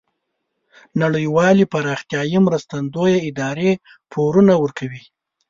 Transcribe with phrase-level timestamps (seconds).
[1.01, 3.71] نړیوالې پراختیایې مرستندویه ادارې
[4.11, 5.03] پورونه ورکوي.